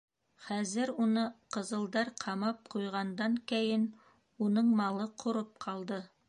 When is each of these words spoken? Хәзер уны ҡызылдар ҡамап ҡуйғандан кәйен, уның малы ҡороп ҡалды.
Хәзер 0.43 0.91
уны 1.03 1.25
ҡызылдар 1.57 2.09
ҡамап 2.23 2.71
ҡуйғандан 2.77 3.37
кәйен, 3.53 3.85
уның 4.47 4.73
малы 4.81 5.07
ҡороп 5.27 5.55
ҡалды. 5.69 6.03